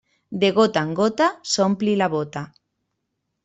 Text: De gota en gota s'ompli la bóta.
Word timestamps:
De 0.43 0.47
gota 0.59 0.83
en 0.87 0.93
gota 1.01 1.29
s'ompli 1.57 1.95
la 2.03 2.11
bóta. 2.17 2.47